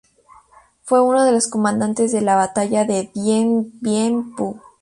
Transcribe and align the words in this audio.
Fue 0.81 0.99
uno 0.99 1.23
de 1.23 1.31
los 1.31 1.47
comandante 1.47 2.07
de 2.07 2.21
la 2.21 2.35
batalla 2.35 2.85
de 2.85 3.11
Dien 3.13 3.69
Bien 3.81 4.33
Phu. 4.35 4.59